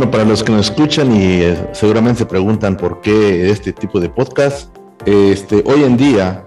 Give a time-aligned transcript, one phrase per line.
[0.00, 4.00] Bueno, para los que nos escuchan y eh, seguramente se preguntan por qué este tipo
[4.00, 6.42] de podcast, este, hoy en día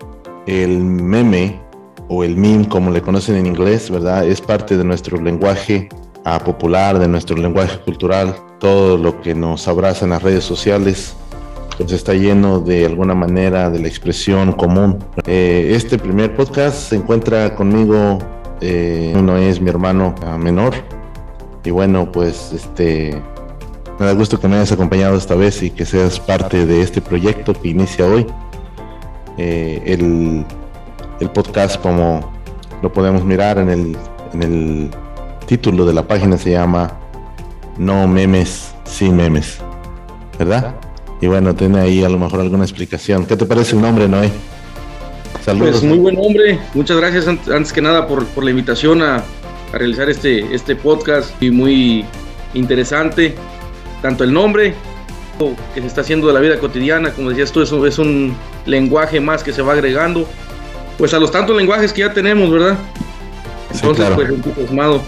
[0.48, 1.62] el meme
[2.08, 4.26] o el meme, como le conocen en inglés, ¿verdad?
[4.26, 5.88] Es parte de nuestro lenguaje
[6.26, 11.14] ah, popular, de nuestro lenguaje cultural, todo lo que nos abraza en las redes sociales,
[11.78, 14.98] pues está lleno de alguna manera de la expresión común.
[15.28, 18.18] Eh, este primer podcast se encuentra conmigo,
[18.62, 20.74] eh, uno es mi hermano menor,
[21.64, 23.22] y bueno, pues este,
[24.00, 27.02] me da gusto que me hayas acompañado esta vez y que seas parte de este
[27.02, 28.26] proyecto que inicia hoy.
[29.38, 30.46] Eh, el,
[31.34, 32.34] podcast, como
[32.82, 33.98] lo podemos mirar en el,
[34.34, 34.92] en el
[35.46, 37.00] título de la página, se llama
[37.78, 39.60] No memes, sin memes,
[40.38, 40.76] ¿verdad?
[41.22, 43.26] Y bueno, tiene ahí a lo mejor alguna explicación.
[43.26, 44.30] ¿Qué te parece el nombre, Noé?
[45.46, 45.80] Saludos.
[45.80, 46.60] Pues muy buen nombre.
[46.74, 49.24] Muchas gracias antes que nada por, por la invitación a,
[49.74, 52.06] a realizar este, este podcast y muy
[52.54, 53.36] interesante.
[54.04, 54.76] Tanto el nombre
[55.74, 59.22] que se está haciendo de la vida cotidiana, como decías tú, eso es un lenguaje
[59.22, 60.28] más que se va agregando,
[60.98, 62.78] pues a los tantos lenguajes que ya tenemos, ¿verdad?
[63.74, 65.02] Entonces, pues entusiasmado.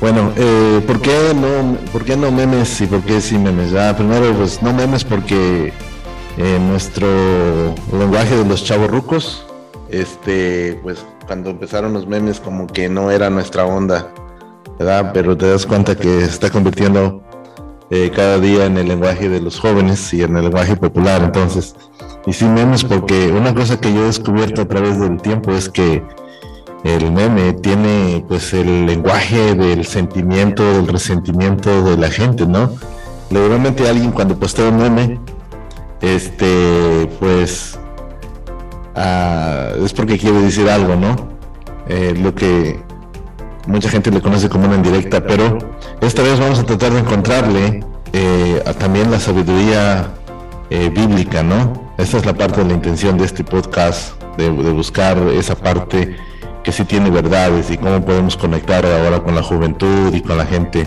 [0.00, 3.70] Bueno, eh, ¿por, qué no, ¿por qué no memes y por qué sí memes?
[3.70, 5.74] Ya, primero, pues no memes porque
[6.38, 7.06] eh, nuestro
[7.92, 9.44] lenguaje de los chavos rucos,
[9.90, 14.10] este, pues cuando empezaron los memes como que no era nuestra onda,
[14.78, 17.22] Pero te das cuenta que se está convirtiendo
[17.90, 21.22] eh, cada día en el lenguaje de los jóvenes y en el lenguaje popular.
[21.22, 21.74] Entonces,
[22.26, 25.68] y sin memes, porque una cosa que yo he descubierto a través del tiempo es
[25.68, 26.02] que
[26.84, 32.72] el meme tiene pues el lenguaje del sentimiento, del resentimiento de la gente, ¿no?
[33.30, 35.20] Normalmente alguien cuando postea un meme,
[36.02, 37.78] este, pues
[38.96, 41.16] Ah, es porque quiere decir algo, ¿no?
[41.88, 42.80] Eh, lo que
[43.66, 45.58] mucha gente le conoce como una indirecta, pero
[46.00, 50.08] esta vez vamos a tratar de encontrarle eh, también la sabiduría
[50.70, 51.72] eh, bíblica, ¿no?
[51.98, 56.16] Esta es la parte de la intención de este podcast, de, buscar esa parte
[56.62, 60.46] que sí tiene verdades y cómo podemos conectar ahora con la juventud y con la
[60.46, 60.86] gente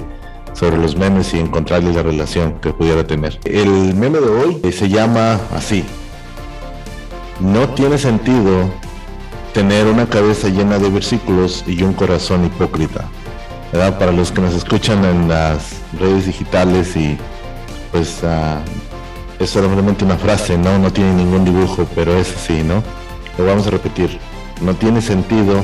[0.54, 3.40] sobre los memes y encontrarle la relación que pudiera tener.
[3.46, 5.86] El meme de hoy se llama así,
[7.40, 8.70] no tiene sentido
[9.58, 13.06] tener una cabeza llena de versículos y un corazón hipócrita.
[13.72, 17.18] Para los que nos escuchan en las redes digitales y
[17.92, 18.60] pues uh,
[19.44, 20.78] es solamente una frase, ¿no?
[20.78, 22.84] No tiene ningún dibujo, pero es así, ¿no?
[23.40, 24.20] Lo vamos a repetir.
[24.62, 25.64] No tiene sentido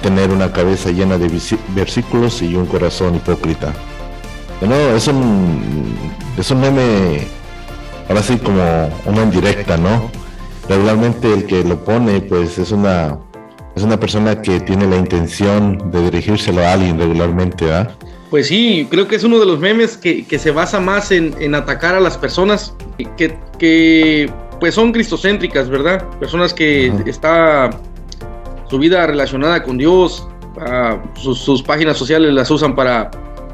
[0.00, 1.28] tener una cabeza llena de
[1.74, 3.72] versículos y un corazón hipócrita.
[4.60, 5.96] No, es un,
[6.38, 7.26] es un meme,
[8.08, 8.62] ahora sí como
[9.06, 10.23] una indirecta, ¿no?
[10.68, 13.18] Regularmente el que lo pone pues es una
[13.76, 17.90] es una persona que tiene la intención de dirigírselo a alguien regularmente, ¿verdad?
[18.30, 21.94] Pues sí, creo que es uno de los memes que, se basa más en, atacar
[21.94, 22.74] a las personas
[23.16, 24.30] que, que,
[24.60, 26.08] pues son cristocéntricas, ¿verdad?
[26.20, 27.70] Personas que está
[28.68, 30.26] su vida relacionada con Dios,
[31.16, 33.10] sus, páginas sociales las usan para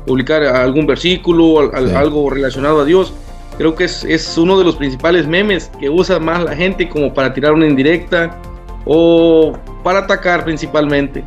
[0.06, 3.12] publicar algún versículo, algo relacionado a Dios
[3.60, 7.34] creo que es, uno de los principales memes que usa más la gente como para
[7.34, 8.40] tirar una indirecta
[8.86, 9.52] o
[9.84, 11.22] para atacar principalmente.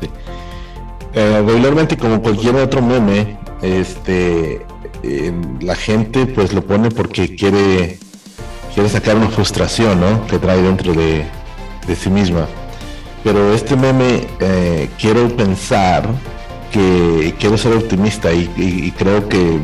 [0.00, 0.08] Sí.
[1.14, 4.64] Eh, regularmente como cualquier otro meme, este,
[5.62, 7.98] la gente pues lo pone porque quiere,
[8.72, 10.28] quiere sacar una frustración, ¿no?
[10.28, 11.26] Que trae dentro de,
[11.96, 12.46] sí misma.
[13.24, 16.08] Pero este meme eh, quiero pensar
[16.70, 19.58] que quiero ser optimista y, creo que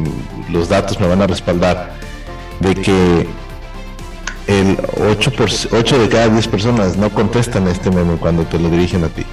[0.50, 1.99] los datos me van a respaldar
[2.60, 3.26] de que
[4.46, 4.78] el
[5.10, 9.04] 8, por, 8 de cada 10 personas no contestan este meme cuando te lo dirigen
[9.04, 9.24] a ti.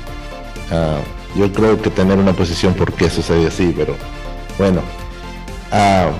[0.71, 0.99] Ah,
[1.35, 3.95] yo creo que tener una posición por qué sucede así, pero
[4.57, 4.81] bueno.
[5.71, 6.11] Uh,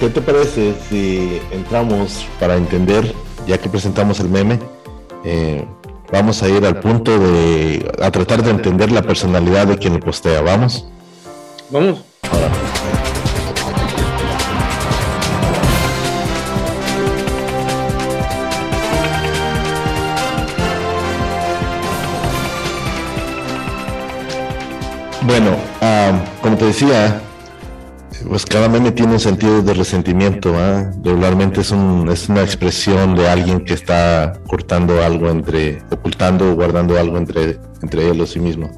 [0.00, 3.14] ¿Qué te parece si entramos para entender,
[3.46, 4.58] ya que presentamos el meme,
[5.24, 5.64] eh,
[6.10, 10.00] vamos a ir al punto de, a tratar de entender la personalidad de quien lo
[10.00, 10.86] postea, ¿vamos?
[11.70, 12.00] Vamos.
[25.26, 25.56] Bueno,
[26.40, 27.20] como te decía,
[28.28, 30.54] pues cada meme tiene un sentido de resentimiento.
[31.02, 36.96] Regularmente es, es una expresión de alguien que está cortando algo entre, ocultando o guardando
[36.96, 37.58] algo entre,
[37.90, 38.70] él o sí mismo.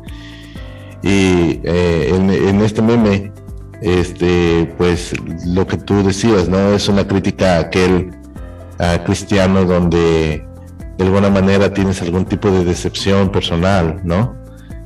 [1.02, 3.30] Y eh, en, este meme,
[3.82, 5.12] este, pues
[5.44, 6.72] lo que tú decías, ¿no?
[6.72, 8.10] Es una crítica a aquel
[9.04, 10.46] cristiano donde
[10.96, 14.34] de alguna manera tienes algún tipo de decepción personal, ¿no?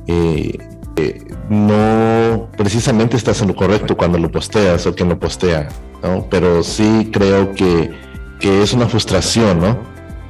[0.07, 5.69] no no precisamente estás en lo correcto cuando lo posteas o quien lo postea,
[6.01, 6.25] ¿no?
[6.29, 7.91] Pero sí creo que,
[8.39, 9.77] que es una frustración, ¿no?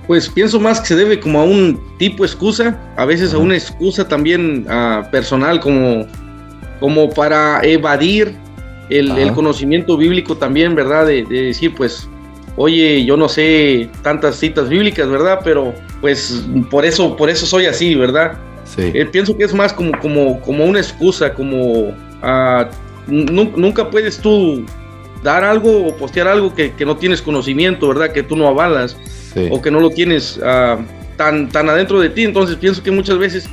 [0.08, 3.56] Pues pienso más que se debe como a un tipo excusa, a veces a una
[3.56, 6.06] excusa también uh, personal, como,
[6.80, 8.36] como para evadir
[8.90, 11.08] el, conocimiento bíblico también, ¿verdad?
[11.08, 12.08] De, de, decir, pues,
[12.58, 15.40] oye, yo no sé tantas citas bíblicas, ¿verdad?
[15.44, 18.38] Pero pues por eso, por eso soy así, ¿verdad?
[18.66, 18.92] Sí.
[18.94, 22.66] Eh, pienso que es más como, como, como una excusa, como uh,
[23.08, 24.66] nunca puedes tú
[25.22, 28.12] dar algo o postear algo que, que, no tienes conocimiento, ¿verdad?
[28.12, 28.98] Que tú no avalas
[29.34, 29.48] sí.
[29.52, 30.82] o que no lo tienes uh,
[31.18, 32.24] tan, tan adentro de ti.
[32.24, 33.50] Entonces pienso que muchas veces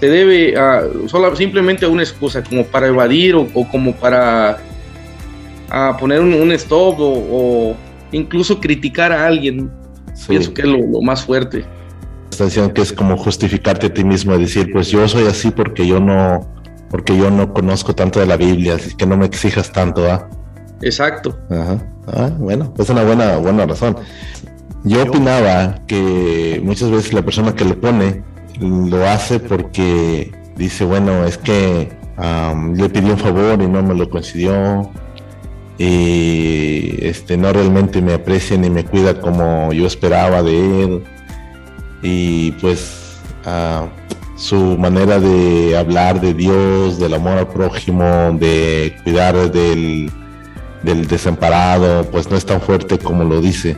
[0.00, 4.58] se debe uh, solo, simplemente a una excusa, como para evadir o, o como para
[5.98, 7.76] poner un, un stop o, o,
[8.12, 9.70] incluso criticar a alguien.
[10.14, 10.26] Sí.
[10.28, 11.64] Pienso que es lo, lo más fuerte
[12.42, 15.86] está diciendo que es como justificarte a ti mismo, decir, pues yo soy así porque
[15.86, 16.48] yo no,
[16.90, 20.28] porque yo no conozco tanto de la Biblia, así que no me exijas tanto, ¿ah?
[20.80, 21.38] Exacto.
[21.50, 21.78] Ajá.
[22.08, 23.96] Ah, bueno, es una buena, buena razón.
[24.84, 28.22] Yo opinaba que muchas veces la persona que le pone
[28.60, 33.94] lo hace porque dice, bueno, es que um, le pidió un favor y no me
[33.94, 34.90] lo concedió
[35.78, 41.04] y este no realmente me aprecia ni me cuida como yo esperaba de él
[42.02, 43.16] y pues
[43.46, 43.86] uh,
[44.36, 50.10] su manera de hablar de Dios, del amor al prójimo, de cuidar del,
[50.82, 53.76] del desamparado, pues no es tan fuerte como lo dice.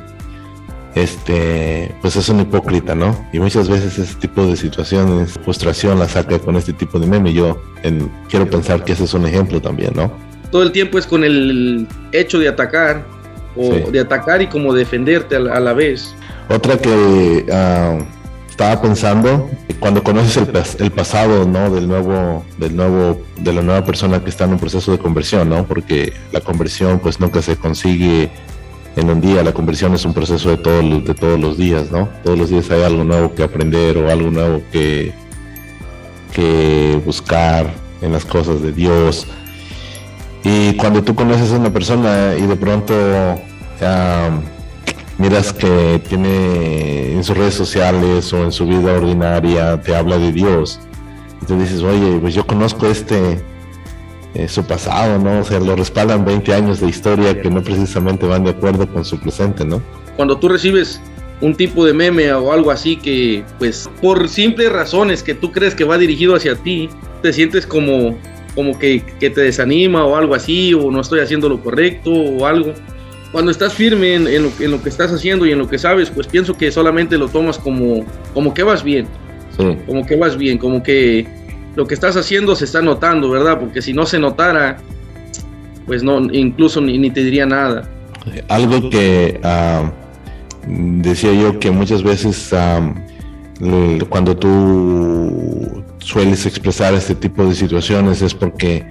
[0.94, 3.28] Este, pues es un hipócrita, ¿no?
[3.32, 7.32] Y muchas veces ese tipo de situaciones, frustración la saca con este tipo de meme.
[7.32, 10.12] Yo en, quiero pensar que ese es un ejemplo también, ¿no?
[10.52, 13.04] Todo el tiempo es con el hecho de atacar,
[13.56, 13.90] o sí.
[13.90, 16.14] de atacar y como defenderte a la, a la vez.
[16.48, 18.04] Otra que uh,
[18.50, 19.50] estaba pensando
[19.80, 20.36] cuando conoces
[20.78, 21.70] el, pasado, ¿no?
[21.70, 25.48] Del nuevo, del nuevo, de la nueva persona que está en un proceso de conversión,
[25.48, 25.66] ¿no?
[25.66, 28.30] Porque la conversión, pues nunca se consigue
[28.96, 29.42] en un día.
[29.42, 32.08] La conversión es un proceso de todos de todos los días, ¿no?
[32.22, 35.12] Todos los días hay algo nuevo que aprender o algo nuevo que
[36.32, 39.26] que buscar en las cosas de Dios.
[40.42, 44.53] Y cuando tú conoces a una persona y de pronto um,
[45.18, 50.32] miras que tiene en sus redes sociales o en su vida ordinaria, te habla de
[50.32, 50.80] Dios,
[51.48, 53.42] y dices, oye, pues yo conozco este,
[54.34, 55.40] eh, su pasado, ¿no?
[55.40, 59.04] O sea, lo respaldan 20 años de historia que no precisamente van de acuerdo con
[59.04, 59.82] su presente, ¿no?
[60.16, 61.00] Cuando tú recibes
[61.40, 65.74] un tipo de meme o algo así que, pues, por simples razones que tú crees
[65.74, 66.88] que va dirigido hacia ti,
[67.22, 68.18] te sientes como,
[68.54, 72.46] como que, que te desanima o algo así, o no estoy haciendo lo correcto o
[72.46, 72.72] algo
[73.34, 75.76] cuando estás firme en, en, lo, en, lo, que estás haciendo y en lo que
[75.76, 79.08] sabes, pues pienso que solamente lo tomas como, como que vas bien.
[79.58, 79.76] Sí.
[79.86, 81.26] Como que vas bien, como que
[81.74, 83.58] lo que estás haciendo se está notando, ¿verdad?
[83.58, 84.76] Porque si no se notara,
[85.84, 87.90] pues no, incluso ni, ni te diría nada.
[88.46, 89.90] Algo que uh,
[91.02, 92.54] decía yo que muchas veces
[94.10, 98.86] cuando tú sueles expresar este tipo de situaciones es porque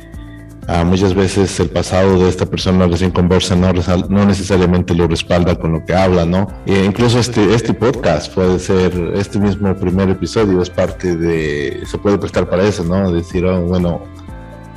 [0.67, 5.55] Uh, muchas veces el pasado de esta persona recién conversa no, no necesariamente lo respalda
[5.55, 6.47] con lo que habla, ¿no?
[6.65, 11.97] E incluso este, este podcast puede ser, este mismo primer episodio es parte de, se
[11.97, 13.11] puede prestar para eso, ¿no?
[13.11, 14.03] Decir, oh, bueno,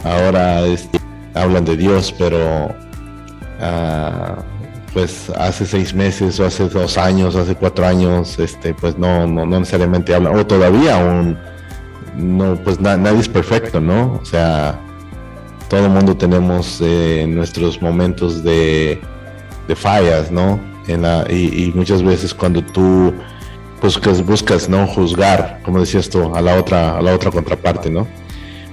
[0.02, 0.62] ahora
[1.34, 2.66] hablan de Dios, pero
[3.60, 4.42] uh,
[4.92, 9.46] pues hace seis meses o hace dos años, hace cuatro años, este, pues no, no,
[9.46, 11.38] no necesariamente hablan, o todavía aún,
[12.16, 14.18] no, pues na nadie es perfecto, ¿no?
[14.20, 14.80] O sea,
[15.68, 19.00] todo el mundo tenemos eh, nuestros momentos de,
[19.68, 20.60] de, fallas, ¿no?
[20.86, 23.12] En la, y, y, muchas veces cuando tú
[23.82, 24.86] buscas, buscas, ¿no?
[24.86, 28.06] Juzgar, como decías tú, a la otra, a la otra contraparte, ¿no?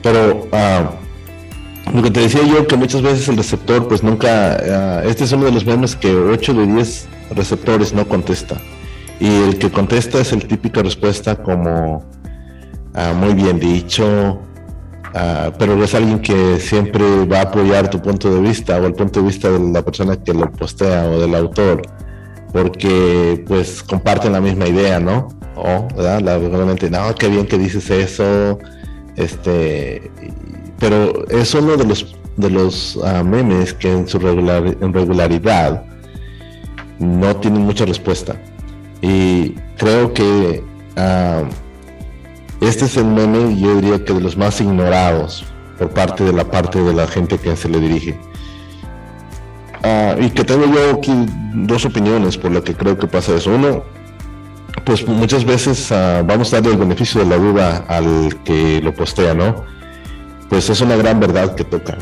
[0.01, 5.07] Pero uh, lo que te decía yo, que muchas veces el receptor, pues nunca, uh,
[5.07, 8.57] este es uno de los memes que 8 de 10 receptores no contesta.
[9.19, 12.05] Y el que contesta es el típica respuesta como,
[12.95, 14.39] uh, muy bien dicho,
[15.13, 18.93] Uh, pero es alguien que siempre va a apoyar tu punto de vista o el
[18.93, 21.83] punto de vista de la persona que lo postea o del autor,
[22.51, 25.27] porque pues comparten la misma idea, ¿no?
[25.55, 26.41] O, ¿verdad?
[26.49, 28.57] Realmente, no, qué bien que dices eso,
[29.15, 30.09] este,
[30.79, 35.83] pero es uno de los de los uh, memes que en su regular, en regularidad
[36.99, 38.35] no tienen mucha respuesta
[39.01, 40.63] y creo que
[40.97, 41.45] uh,
[42.67, 45.45] este es el meme, yo diría que de los más ignorados
[45.77, 48.19] por parte de la parte de la gente que se le dirige.
[49.83, 51.13] Uh, y que tengo yo aquí
[51.53, 53.51] dos opiniones por lo que creo que pasa eso.
[53.53, 53.83] Uno,
[54.85, 58.93] pues muchas veces uh, vamos a darle el beneficio de la duda al que lo
[58.93, 59.73] postea, ¿no?
[60.53, 61.97] pues es una gran verdad que toca.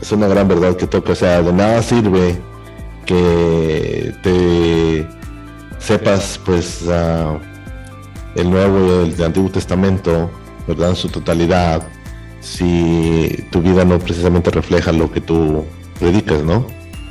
[0.00, 2.40] Es una gran verdad que toca, o sea, de nada sirve
[3.04, 5.08] que te
[5.80, 6.84] sepas pues
[8.34, 10.30] el Nuevo y el Antiguo Testamento,
[10.66, 10.90] ¿verdad?
[10.90, 11.82] En su totalidad,
[12.40, 15.64] si tu vida no precisamente refleja lo que tú
[15.98, 16.66] predicas, ¿no?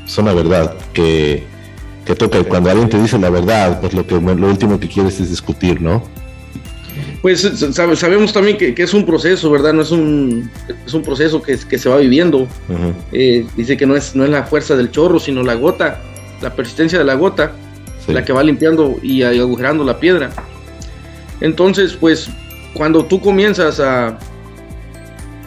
[0.05, 1.43] Es una verdad que,
[2.05, 4.87] que toca y cuando alguien te dice la verdad, pues lo, que, lo último que
[4.87, 6.03] quieres es discutir, ¿no?
[7.21, 7.41] Pues
[7.73, 9.73] sabemos también que, es un proceso, ¿verdad?
[9.73, 10.49] No es un,
[10.85, 12.47] es un proceso que, que se va viviendo.
[13.11, 16.01] Eh, dice que no es, no es la fuerza del chorro, sino la gota,
[16.41, 17.51] la persistencia de la gota,
[18.07, 20.31] la que va limpiando y agujerando la piedra.
[21.41, 22.29] Entonces, pues,
[22.73, 24.17] cuando tú comienzas a,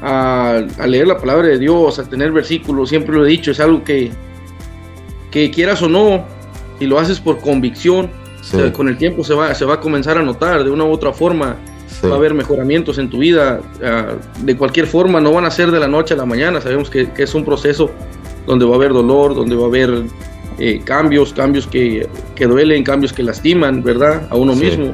[0.03, 3.85] a, leer la palabra de Dios, a tener versículos, siempre lo he dicho, es algo
[3.85, 4.11] que,
[5.31, 6.25] que quieras o no,
[6.79, 8.11] si lo haces por convicción,
[8.73, 11.13] con el tiempo se va, se va a comenzar a notar de una u otra
[11.13, 11.57] forma.
[12.05, 13.61] Va a haber mejoramientos en tu vida.
[13.85, 16.61] Ah, de cualquier forma, no van a ser de la noche a la mañana.
[16.61, 17.91] Sabemos que, es un proceso
[18.47, 20.03] donde va a haber dolor, donde va a haber
[20.59, 24.27] eh, cambios, cambios que, que, duelen, cambios que lastiman, ¿verdad?
[24.31, 24.93] A uno mismo.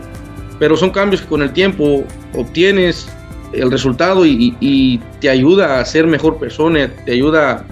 [0.59, 3.09] Pero son cambios que con el tiempo obtienes
[3.53, 7.65] el resultado y, te ayuda a ser mejor persona, te ayuda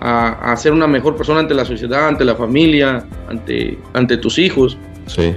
[0.00, 4.38] a, a, ser una mejor persona ante la sociedad, ante la familia, ante, ante tus
[4.38, 4.76] hijos.
[5.06, 5.34] Sí.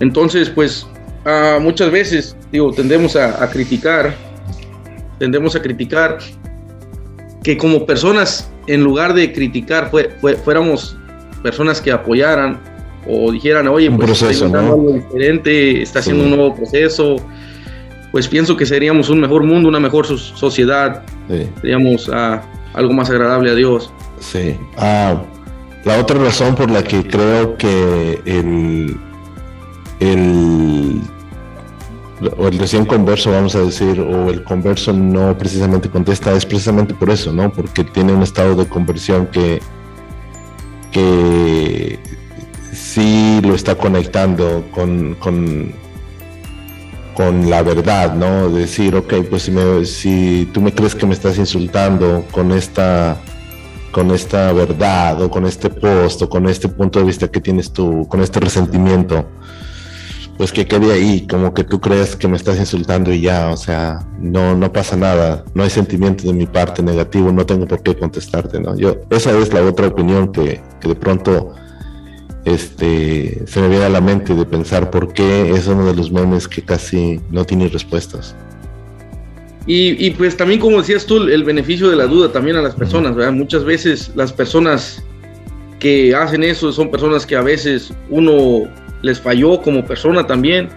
[0.00, 0.86] Entonces, pues
[1.24, 4.14] ah, muchas veces, digo, tendemos a, criticar,
[5.18, 6.18] tendemos a criticar
[7.42, 9.90] que como personas, en lugar de criticar,
[10.44, 10.96] fuéramos
[11.42, 12.60] personas que apoyaran
[13.08, 14.58] o dijeran, oye, pues proceso, ¿no?
[14.58, 17.16] algo diferente, está haciendo un nuevo proceso,
[18.12, 21.02] pues pienso que seríamos un mejor mundo, una mejor sociedad,
[21.60, 22.42] seríamos ah,
[22.74, 23.90] algo más agradable a Dios.
[24.20, 24.56] Sí.
[24.76, 25.22] Ah,
[25.84, 28.96] la otra razón por la que creo que el,
[30.00, 31.00] el,
[32.36, 36.94] o el recién converso, vamos a decir, o el converso no precisamente contesta, es precisamente
[36.94, 37.50] por eso, ¿no?
[37.50, 39.60] Porque tiene un estado de conversión que,
[40.90, 41.98] que
[42.92, 45.72] sí lo está conectando con, con,
[47.14, 48.48] con la verdad, ¿no?
[48.48, 53.16] Decir, ok, pues si, me, si tú me crees que me estás insultando con esta
[53.90, 57.72] con esta verdad o con este post o con este punto de vista que tienes
[57.72, 59.26] tú, con este resentimiento,
[60.36, 63.56] pues que quede ahí, como que tú crees que me estás insultando y ya, o
[63.56, 67.82] sea, no, no pasa nada, no hay sentimiento de mi parte negativo, no tengo por
[67.82, 68.76] qué contestarte, ¿no?
[68.76, 71.54] Yo, esa es la otra opinión que, que de pronto
[72.54, 76.10] este, se me viene a la mente de pensar por qué es uno de los
[76.10, 78.34] memes que casi no tiene respuestas.
[79.70, 83.14] Y, pues también, como decías tú, el beneficio de la duda también a las personas,
[83.14, 83.32] ¿verdad?
[83.32, 85.04] Muchas veces las personas
[85.78, 88.62] que hacen eso son personas que a veces uno
[89.02, 90.70] les falló como persona también,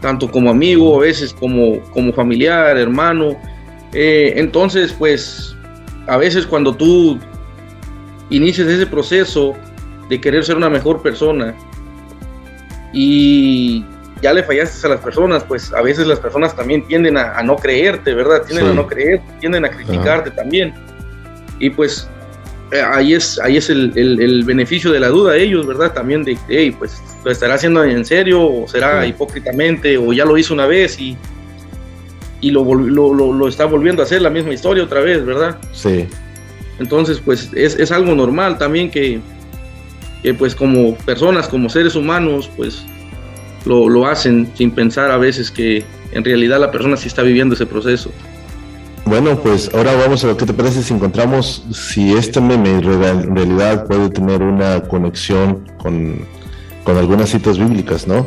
[0.00, 3.36] tanto como amigo, a veces como, como familiar, hermano.
[3.92, 5.56] Eh, entonces, pues,
[6.06, 7.18] a veces cuando tú
[8.30, 9.54] inicias ese proceso
[10.08, 11.54] de querer ser una mejor persona
[12.92, 13.84] y
[14.22, 17.56] ya le fallaste a las personas, pues a veces las personas también tienden a, no
[17.56, 18.42] creerte, ¿verdad?
[18.46, 20.74] Tienden a no creer, tienden a criticarte también.
[21.60, 22.08] Y pues
[22.72, 25.92] eh, ahí es, ahí es el, beneficio de la duda de ellos, ¿verdad?
[25.92, 30.36] También de, hey, pues lo estará haciendo en serio o será hipócritamente o ya lo
[30.36, 31.16] hizo una vez y,
[32.40, 35.58] y lo, lo, lo, está volviendo a hacer la misma historia otra vez, ¿verdad?
[35.72, 36.08] Sí.
[36.78, 39.20] Entonces, pues es, es algo normal también que,
[40.22, 42.84] que pues como personas, como seres humanos, pues
[43.64, 47.66] lo, hacen sin pensar a veces que en realidad la persona sí está viviendo ese
[47.66, 48.10] proceso.
[49.04, 52.82] Bueno, pues ahora vamos a lo que te parece si encontramos si este meme en
[53.34, 56.26] realidad puede tener una conexión con,
[56.84, 58.26] con algunas citas bíblicas, ¿no?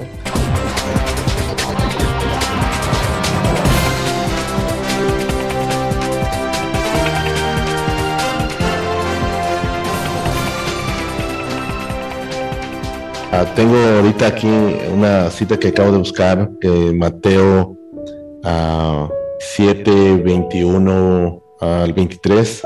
[13.33, 14.49] Ah, tengo ahorita aquí
[14.91, 17.77] una cita que acabo de buscar, que Mateo
[19.39, 22.63] 7, 21 al 23,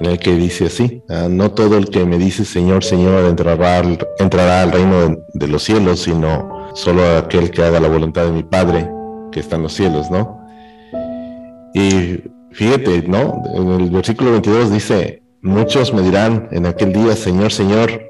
[0.00, 3.80] en el que dice así, ah, no todo el que me dice Señor, Señor entrará
[3.80, 8.90] al, reino de, los cielos, sino solo aquel que haga la voluntad de mi Padre
[9.30, 10.40] que está en los cielos, ¿no?
[11.74, 13.42] Y fíjate, ¿no?
[13.54, 18.09] En el versículo 22 dice, muchos me dirán en aquel día, Señor, Señor,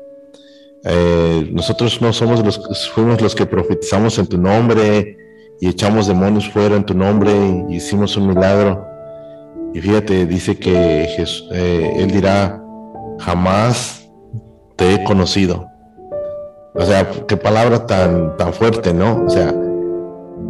[0.85, 5.17] eh, nosotros no somos los fuimos los que profetizamos en tu nombre
[5.61, 7.33] y echamos demonios fuera en tu nombre
[7.69, 8.87] y hicimos un milagro.
[9.75, 11.07] Y fíjate, dice que
[11.53, 12.61] eh, él dirá,
[13.19, 14.11] jamás
[14.77, 15.67] te he conocido.
[16.75, 19.25] O sea, qué palabra tan, tan fuerte, ¿no?
[19.25, 19.55] O sea,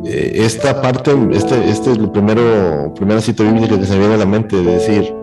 [0.05, 4.15] eh, esta parte, este, este es lo primero, primera cita bíblica que se me viene
[4.15, 5.15] a la mente, de decir,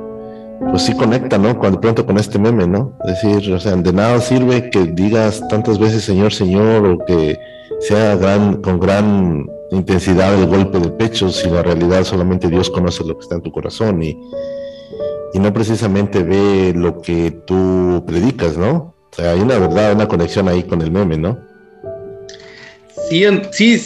[0.60, 1.58] pues sí conecta, ¿no?
[1.58, 2.98] Cuando pronto con este meme, ¿no?
[3.06, 7.38] Es decir, o sea, de nada sirve que digas tantas veces Señor, Señor, o que
[7.80, 13.04] sea gran, con gran intensidad el golpe de pecho, si en realidad solamente Dios conoce
[13.04, 14.18] lo que está en tu corazón y,
[15.34, 18.96] y no precisamente ve lo que tú predicas, ¿no?
[19.12, 21.47] O sea, hay una verdad, una conexión ahí con el meme, ¿no?
[23.10, 23.78] Sí, sí,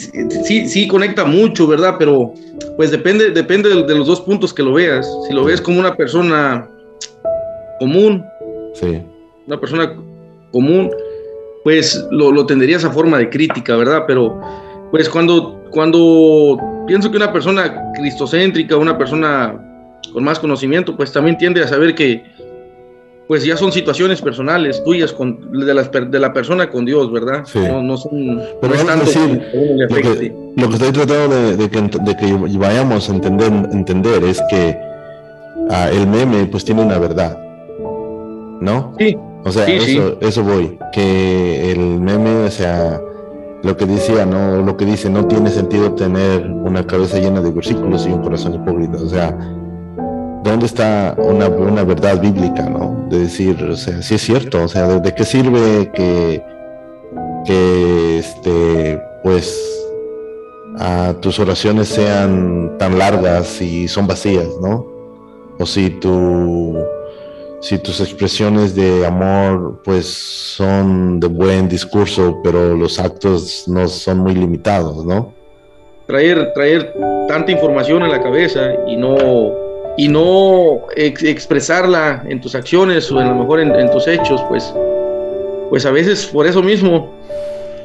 [0.44, 1.96] sí, sí conecta mucho, ¿verdad?
[1.98, 2.34] Pero
[2.76, 5.08] pues depende, depende de, los dos puntos que lo veas.
[5.26, 6.68] Si lo ves como una persona
[7.78, 8.24] común,
[8.74, 9.00] sí.
[9.46, 9.94] una persona
[10.50, 10.90] común,
[11.62, 14.04] pues lo, lo tendrías a forma de crítica, ¿verdad?
[14.06, 14.40] Pero
[14.90, 19.58] pues cuando, cuando pienso que una persona cristocéntrica, una persona
[20.12, 22.24] con más conocimiento, pues también tiende a saber que
[23.28, 27.44] pues ya son situaciones personales tuyas con, de, la, de la persona con Dios, ¿verdad?
[27.46, 27.58] Sí.
[27.60, 29.42] No, no son Pero no es tanto decir,
[29.76, 34.24] lo, que, lo que estoy tratando de, de que, de que vayamos a entender, entender
[34.24, 34.76] es que
[35.70, 37.38] ah, el meme pues tiene una verdad,
[38.60, 38.94] ¿no?
[38.98, 39.96] Sí, O sea, Sí, sí.
[39.96, 43.00] eso, eso voy, que el meme, o sea,
[43.62, 47.52] lo que decía, no, lo que dice, no tiene sentido tener una cabeza llena de
[47.52, 48.96] versículos y un corazón hipócrita.
[48.96, 49.38] O sea,
[50.42, 53.06] ¿dónde está una, una verdad bíblica, no?
[53.08, 56.42] De decir, o sea, sí es cierto, o sea, ¿de, de qué sirve que,
[57.44, 59.58] que este, pues,
[61.20, 64.86] tus oraciones sean tan largas y son vacías, ¿no?
[65.58, 66.76] O si tu
[67.60, 74.18] si tus expresiones de amor pues son de buen discurso, pero los actos no son
[74.18, 75.32] muy limitados, ¿no?
[76.06, 76.94] traer, traer
[77.26, 79.16] tanta información en la cabeza y no,
[79.96, 84.42] y no ex- expresarla en tus acciones o a lo mejor en, en tus hechos,
[84.48, 84.72] pues,
[85.70, 87.10] pues a veces por eso mismo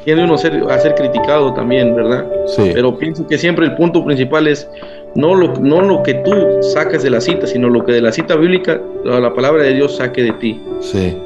[0.05, 2.25] tiene uno ser, a ser criticado también, ¿verdad?
[2.45, 2.71] Sí.
[2.73, 4.69] Pero pienso que siempre el punto principal es
[5.15, 8.11] no lo, no lo que tú sacas de la cita, sino lo que de la
[8.13, 10.61] cita bíblica, la, la palabra de Dios saque de ti.
[10.79, 11.17] Sí.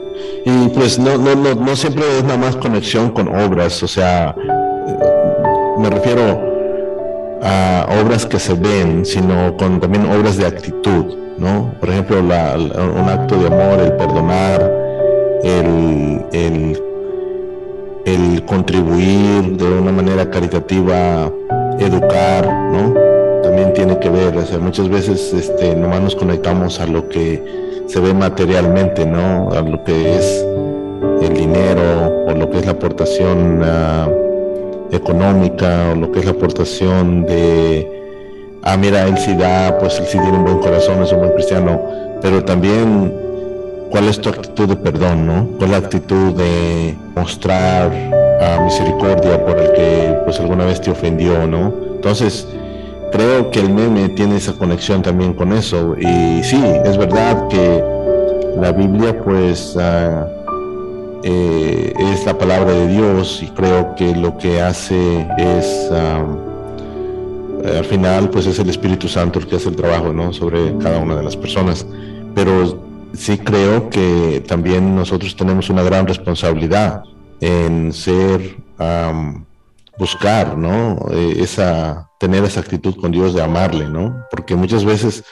[0.46, 4.36] Y pues no, no, no, no siempre es nada más conexión con obras, o sea,
[5.78, 6.51] me refiero
[7.42, 11.74] a obras que se ven, sino con también obras de actitud, ¿no?
[11.80, 14.72] Por ejemplo, un acto de amor, el perdonar,
[15.44, 16.22] el,
[18.46, 21.32] contribuir de una manera caritativa,
[21.80, 22.94] educar, ¿no?
[23.42, 27.42] También tiene que ver, o sea, muchas veces este, nomás nos conectamos a lo que
[27.88, 29.50] se ve materialmente, ¿no?
[29.52, 30.46] A lo que es
[31.22, 34.10] el dinero o lo que es la aportación ah,
[34.92, 37.88] económica o lo que es la aportación de,
[38.64, 41.32] ah, mira, él sí da, pues él sí tiene un buen corazón, es un buen
[41.32, 41.82] cristiano,
[42.22, 43.14] pero también
[43.90, 45.48] cuál es tu actitud de perdón, ¿no?
[45.58, 47.92] ¿Cuál actitud de mostrar
[48.42, 51.74] ah, misericordia por el que pues alguna vez te ofendió, ¿no?
[51.96, 52.48] Entonces,
[53.12, 55.96] creo que el meme tiene esa conexión también con eso.
[56.00, 57.84] Y sí, es verdad que
[58.60, 60.26] la Biblia pues ah,
[61.24, 67.86] eh, es la palabra de Dios y creo que lo que hace es, eh, al
[67.86, 70.34] final pues es el Espíritu Santo el que hace el trabajo, ¿no?
[70.34, 71.86] Sobre cada una de las personas.
[72.34, 77.04] Pero sí creo que también nosotros tenemos una gran responsabilidad
[77.40, 79.46] en ser, am,
[79.98, 80.98] buscar, ¿no?
[81.12, 84.26] Eh, esa, tener esa actitud con Dios de amarle, ¿no?
[84.32, 85.24] Porque muchas veces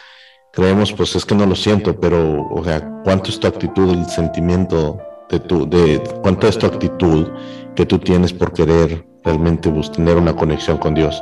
[0.53, 4.05] creemos, pues es que no lo siento, pero, o sea, ¿cuánto es tu actitud, el
[4.07, 4.99] sentimiento
[5.29, 7.27] de tu, de, cuánto es tu actitud
[7.75, 11.21] que tú tienes por querer realmente tener una conexión con Dios?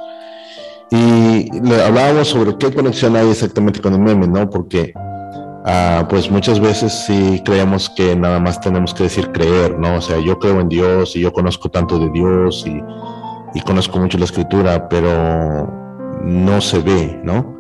[0.90, 4.50] Y hablábamos sobre qué conexión hay exactamente con el meme, ¿no?
[4.50, 4.94] Porque
[5.70, 9.98] Ah, pues muchas veces sí creemos que nada más tenemos que decir creer, ¿no?
[9.98, 12.82] O sea, yo creo en Dios y yo conozco tanto de Dios y,
[13.54, 15.70] y conozco mucho la escritura, pero
[16.24, 17.57] no se ve, ¿no?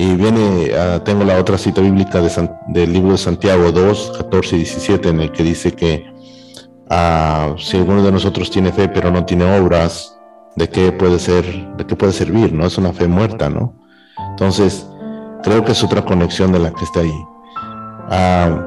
[0.00, 4.12] Y viene, ah, tengo la otra cita bíblica de San- del libro de Santiago 2,
[4.16, 6.06] 14 y 17, en el que dice que
[6.88, 10.16] ah, si alguno de nosotros tiene fe pero no tiene obras,
[10.54, 11.44] ¿de qué puede ser,
[11.76, 12.64] de qué puede servir, no?
[12.66, 13.74] Es una fe muerta, ¿no?
[14.30, 14.86] Entonces,
[15.42, 17.24] creo que es otra conexión de la que está ahí.
[18.10, 18.64] Ah,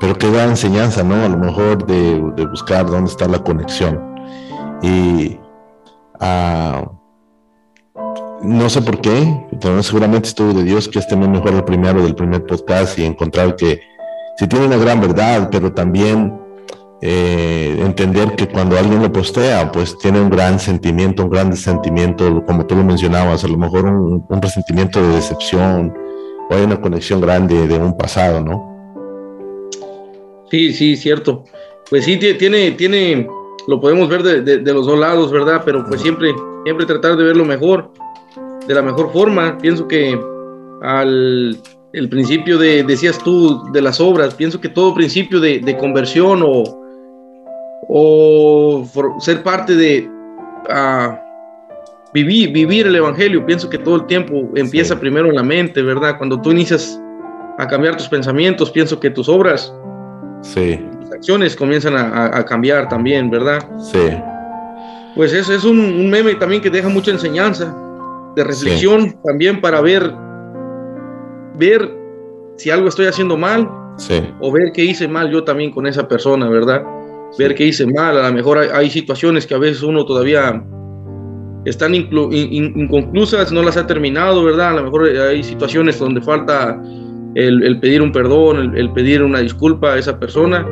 [0.00, 1.14] pero que da enseñanza, ¿no?
[1.24, 4.16] A lo mejor de, de buscar dónde está la conexión.
[4.82, 5.38] Y
[8.42, 12.02] no sé por qué, pero seguramente estuvo de Dios que este meme fuera el primero
[12.02, 13.80] del primer podcast y encontrar que
[14.38, 16.38] si tiene una gran verdad, pero también
[17.02, 22.42] eh, entender que cuando alguien lo postea, pues tiene un gran sentimiento, un gran sentimiento,
[22.46, 25.92] como tú lo mencionabas, a lo mejor un, un resentimiento de decepción,
[26.48, 28.68] o hay una conexión grande de un pasado, ¿no?
[30.50, 31.44] Sí, sí, cierto.
[31.88, 33.26] Pues sí, tie- tiene, tiene,
[33.68, 35.62] lo podemos ver de, de- de los dos lados, ¿verdad?
[35.64, 36.32] Pero pues siempre,
[36.64, 37.92] siempre tratar de ver lo mejor,
[38.70, 39.58] de la mejor forma.
[39.58, 40.16] Pienso que
[40.82, 41.58] al
[41.92, 46.62] el principio de, decías tú, de las obras, pienso que todo principio de, conversión o,
[47.88, 48.86] o
[49.18, 50.08] ser parte de
[50.68, 51.20] ah,
[52.14, 56.16] vivir, vivir el Evangelio, pienso que todo el tiempo empieza primero en la mente, ¿verdad?
[56.16, 57.00] Cuando tú inicias
[57.58, 59.74] a cambiar tus pensamientos, pienso que tus obras,
[60.42, 60.80] sí.
[61.00, 63.66] tus acciones comienzan a, cambiar también, ¿verdad?
[63.80, 64.16] Sí.
[65.16, 67.74] Pues eso es un, meme también que deja mucha enseñanza,
[68.36, 70.12] de reflexión también para ver
[71.60, 71.90] ver
[72.56, 73.68] si algo estoy haciendo mal
[74.40, 76.82] o ver qué hice mal yo también con esa persona, ¿verdad?
[77.38, 80.64] Ver qué hice mal, a lo mejor hay, situaciones que a veces uno todavía
[81.64, 84.70] están inconclusas, no las ha terminado, ¿verdad?
[84.70, 86.82] A lo mejor hay situaciones donde falta
[87.34, 90.66] el, pedir un perdón, el, pedir una disculpa a esa persona,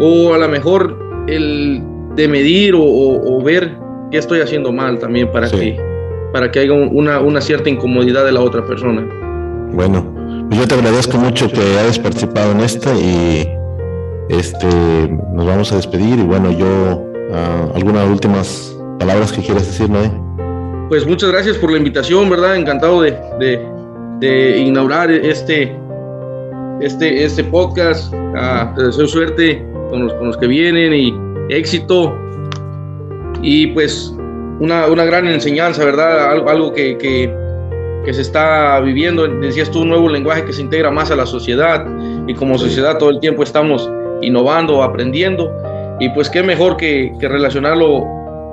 [0.00, 1.82] o a lo mejor el
[2.16, 3.76] de medir o, ver
[4.10, 5.78] qué estoy haciendo mal también para que
[6.36, 9.08] para que haya una, una cierta incomodidad de la otra persona.
[9.72, 10.04] Bueno,
[10.50, 13.48] pues yo te agradezco mucho que hayas participado en esto y
[14.28, 14.66] este
[15.32, 20.12] nos vamos a despedir y bueno, yo ah, algunas últimas palabras que quieras decir, Noé.
[20.90, 22.56] Pues muchas gracias por la invitación, ¿verdad?
[22.56, 23.16] Encantado de,
[24.20, 25.74] de, inaugurar este,
[26.82, 28.12] este, este podcast.
[28.36, 31.14] Ah, te deseo suerte con los, con los que vienen y
[31.48, 32.14] éxito.
[33.40, 34.12] Y pues
[34.60, 36.30] una, una gran enseñanza, ¿verdad?
[36.30, 37.32] Algo, algo que, que
[38.06, 41.26] que se está viviendo, decías tú, un nuevo lenguaje que se integra más a la
[41.26, 41.84] sociedad
[42.28, 43.90] y como sociedad todo el tiempo estamos
[44.22, 45.52] innovando, aprendiendo
[45.98, 48.06] y pues qué mejor que, relacionarlo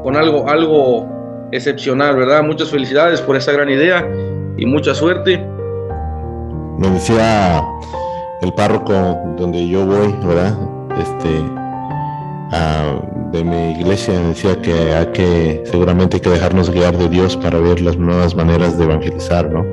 [0.03, 1.07] con algo, algo
[1.51, 2.41] excepcional, ¿verdad?
[2.41, 4.03] Muchas felicidades por esa gran idea
[4.57, 5.37] y mucha suerte.
[6.79, 7.63] Me decía
[8.41, 8.93] el párroco
[9.37, 10.57] donde yo voy, ¿verdad?
[10.99, 11.29] Este,
[13.33, 17.57] de mi iglesia decía que hay que, seguramente hay que dejarnos guiar de Dios para
[17.57, 19.65] ver las nuevas maneras de evangelizar, ¿no?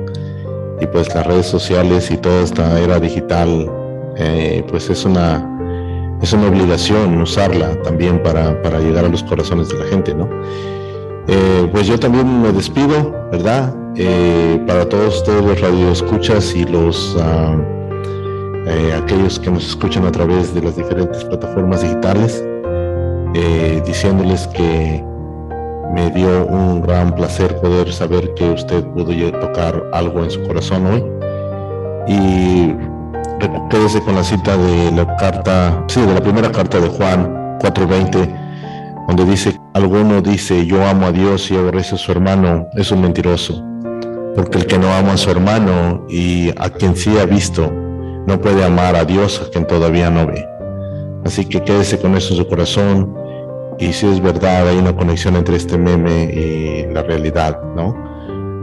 [0.81, 3.71] Y pues las redes sociales y toda esta era digital,
[4.17, 9.69] eh, pues es una, es una obligación usarla también para, para, llegar a los corazones
[9.69, 10.27] de la gente, ¿no?
[11.27, 13.75] Eh, pues yo también me despido, ¿verdad?
[13.95, 17.55] Eh, para todos ustedes los radioescuchas y los ah,
[18.97, 22.43] aquellos que nos escuchan a través de las diferentes plataformas digitales,
[23.33, 25.03] eh, diciéndoles que
[25.93, 30.85] me dio un gran placer poder saber que usted pudo tocar algo en su corazón
[30.85, 31.03] hoy.
[32.07, 32.75] Y
[33.69, 38.33] quédese con la cita de la carta, sí, de la primera carta de Juan 4:20,
[39.07, 43.01] donde dice, alguno dice, yo amo a Dios y aborrece a su hermano, es un
[43.01, 43.63] mentiroso.
[44.35, 47.71] Porque el que no ama a su hermano y a quien sí ha visto,
[48.25, 50.50] no puede amar a Dios a quien todavía no ve.
[51.25, 53.15] Así que quédese con eso en su corazón
[53.81, 57.95] y si es verdad, hay una conexión entre este meme y la realidad, ¿no?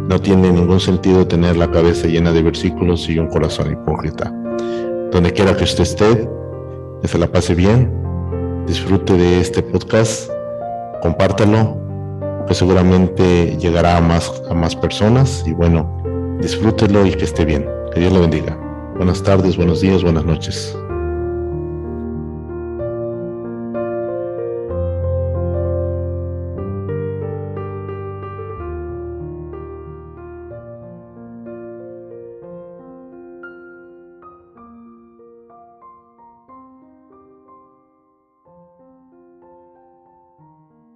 [0.09, 4.33] No tiene ningún sentido tener la cabeza llena de versículos y un corazón hipócrita.
[5.11, 6.29] Donde quiera que usted esté,
[7.03, 7.93] que se la pase bien,
[8.67, 10.31] disfrute de este podcast,
[11.03, 11.77] compártalo,
[12.47, 17.69] que seguramente llegará a más, a más personas y bueno, disfrútelo y que esté bien.
[17.93, 18.57] Que Dios lo bendiga.
[18.97, 20.79] Buenas tardes, buenos días, buenas noches.